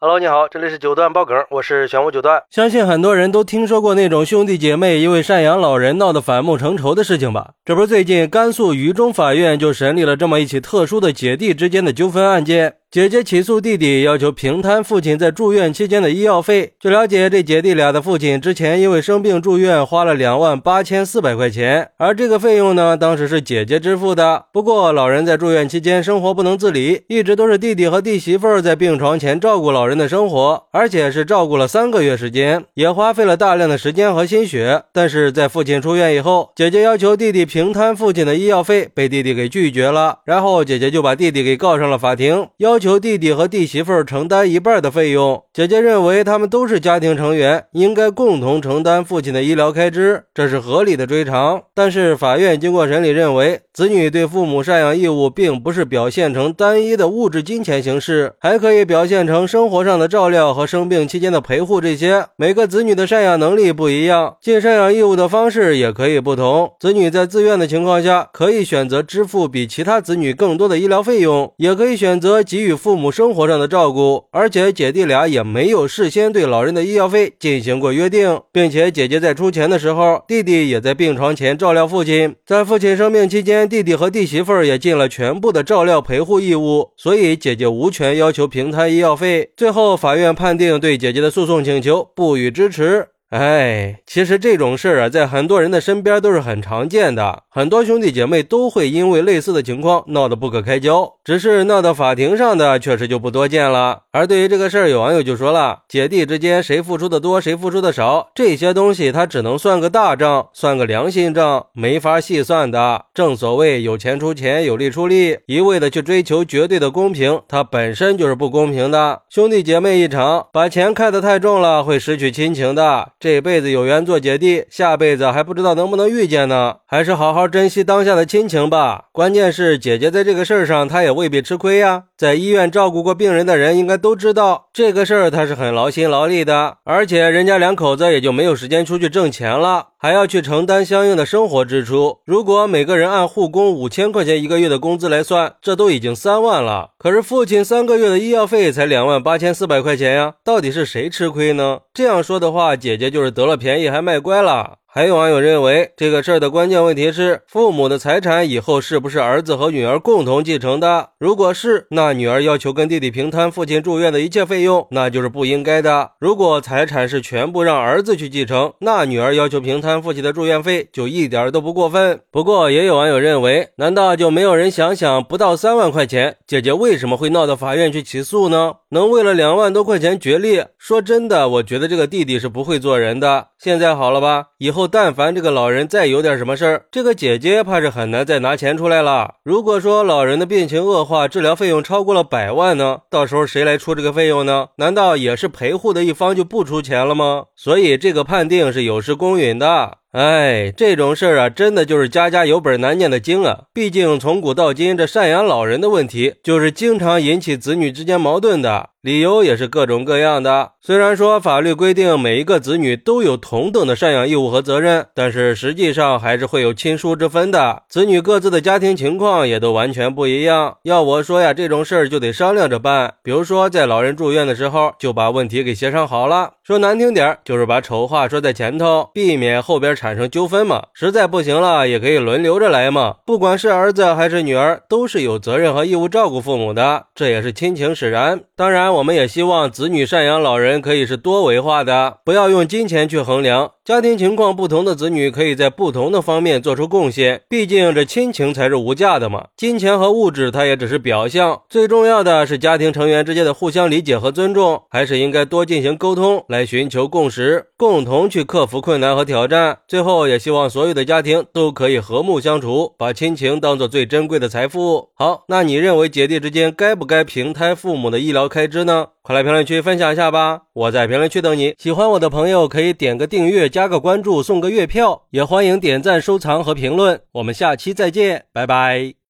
[0.00, 2.40] Hello，你好，这里是九段爆梗，我是玄武九段。
[2.50, 7.54] 相信很多人都听说过那种兄弟姐妹因为赡养老人闹得反目成仇的事情吧？
[7.64, 12.76] 这不是最近甘肃榆中法院就审理了这么一起特殊的姐弟之间的纠纷案件。
[12.90, 16.72] 姐姐起诉弟弟，要求平摊父亲在住院期间的医药费。
[16.80, 24.46] 据了解，这姐弟俩的父亲之前因为生病住院，花了两万八千四百块钱，而这个费用呢，当时是姐姐支付的。
[24.54, 34.84] 不过，老人在住院期间生活不能自理，一直都是弟弟和弟媳妇在病床前照顾老人的生活，而且是照顾了三个月时间，也花费了大量的时间和心血。
[34.94, 40.20] 但是在父亲出院以后，姐姐要求弟弟平摊父亲的医药费，被弟弟给拒绝了。
[40.24, 42.77] 然后姐姐就把弟弟给告上了法庭，要。
[42.78, 45.42] 要求弟弟和弟媳妇承担一半的费用。
[45.52, 51.60] 姐姐认为他们都是家庭成员，应该共同承担父亲的医疗开支，这是合理的追偿。
[51.74, 61.80] 但是法院经过审理认为，子女对父母赡养义务并不是表现成单一的物质金钱形式，还可以表现成生活上的照料和生病期间的陪护。
[61.80, 66.70] 这些每个子女的赡养能力不一样，尽赡养义务的方式也可以不同。
[66.78, 72.67] 子女在自愿的情况下，可以选择支付比其他子女更多的医疗费用，也可以选择给予。
[72.68, 82.36] 与父母生活上的照顾，而且姐弟俩也没有事先对老人的医药费进行过约定，并且姐姐在出钱的时候，弟弟也在病床前照料父亲。
[82.44, 89.50] 在父亲生病期间，弟弟和弟媳妇也尽了全部的照料陪护义务，所以姐姐无权要求平摊医药费。
[89.56, 93.08] 最后，法院判定对姐姐的诉讼请求不予支持。
[93.30, 104.02] 哎，其实这种事儿啊，在很多人的身边都是很常见的，很多兄弟姐妹都会因为类似的情况闹得不可开交，只是闹到法庭上的确实就不多见了。
[104.12, 113.06] 而对于这个事儿，有网友就说了，姐弟之间谁付出的多，谁付出的少，这些东西他只能算个大账，算个良心账，没法细算的。
[113.12, 119.22] 正所谓有钱出钱，有力出力，一味的去追求绝对的公平，它本身就是不公平的。
[119.28, 123.08] 兄弟姐妹一场，把钱看得太重了，会失去亲情的。
[123.18, 126.76] 这辈子有缘做姐弟，下辈子还不知道能不能遇见呢。
[126.86, 129.06] 还是好好珍惜当下的亲情吧。
[129.12, 132.04] 关键是姐姐在这个事儿上，她也未必吃亏呀。
[132.16, 136.78] 在医院照顾过病人的人，应该都知道这个事儿，她是很劳心劳力的。
[136.84, 142.18] 而且人家两口子也就没有时间出去挣钱了，还要去承担相应的生活支出。
[142.24, 146.90] 如果每个人按护工五千块钱一个月的工资来算，这都已经三万了。
[146.96, 151.80] 可是父亲三个月的医药费才两万八千四百块钱呀，到底是谁吃亏呢？
[151.92, 153.08] 这样说的话，姐姐。
[153.08, 154.80] 就是得了便宜还卖乖了。
[154.86, 161.10] 还有网友认为，这个事儿的关键问题是父母的财产以后是不是儿子和女儿共同继承的？
[161.18, 166.12] 如果是，那女儿要求跟弟弟平摊父亲住院的一切费用，那就是不应该的。
[166.18, 172.20] 如果财产是全部让儿子去继承，那女儿要求平摊父亲的住院费就一点都不过分。
[172.30, 178.74] 不过，也有网友认为，难道就没有人想想，不到三万块钱，姐姐为什么会闹到法院去起诉呢？
[178.90, 180.68] 能为了两万多块钱决裂？
[180.78, 183.48] 说真的，我觉得这个弟弟是不会做人的。
[183.58, 184.70] 现在好了吧，以。
[184.70, 189.34] 后，但凡这个老人再有点什么事儿，这个姐姐怕是很难再拿钱出来了。
[189.42, 194.68] 如果说老人的病情恶化，治疗费用超过了百万呢，到时候谁来出这个费用呢？
[194.76, 197.46] 难道也是陪护的一方就不出钱了吗？
[197.56, 199.77] 所以这个判定是有失公允的。
[199.78, 203.64] は、哎，这种事儿啊，真的就是家家有本难念的经啊。
[203.74, 210.70] 毕竟从古到今，这赡养老人的问题就是经常引起子女之间矛盾的，理由也是各种各样的。
[210.80, 217.82] 虽然说法律规定每一个子女都有同等的赡养义务和责任，但是实际上还是会有亲疏之分的。
[217.90, 220.78] 子女各自的家庭情况也都完全不一样。
[220.84, 223.12] 要我说呀，这种事儿就得商量着办。
[223.22, 226.52] 比如说，在老人住院的时候，就把问题给协商好了。
[226.62, 229.97] 说难听点儿，就是把丑话说在前头，避免后边。
[229.98, 230.84] 产生纠纷嘛？
[230.94, 233.16] 实在不行了，也可以轮流着来嘛。
[233.26, 238.42] 不管是儿子还是女儿，都是有责任和义务照顾父母的，这也是亲情使然。
[238.54, 243.72] 当然，我们也希望子女赡养老人可以是多维化的，不要用金钱去衡量。
[243.88, 249.46] 家庭情况不同的子女可以在不同的方面做出贡献，毕竟这亲情才是无价的嘛。
[249.56, 259.78] 金钱和物质它也只是表象，最重要的是家庭成员之间的互相理解和尊重，还是应该多进行沟通，来寻求共识，共同去克服困难和挑战。
[259.88, 265.08] 最后，也希望所有的家庭都可以和睦相处，把亲情当做最珍贵的财富。
[265.14, 269.06] 好，那你认为姐弟之间该不该平摊父母的医疗开支呢？
[269.22, 270.62] 快来评论区分享一下吧！
[270.72, 271.74] 我在评论区等你。
[271.76, 277.20] 喜欢我的朋友可以点个订阅、加个关注、送个月票，也欢迎点赞、收藏和评论。
[277.30, 279.18] 我们下期再见，拜拜。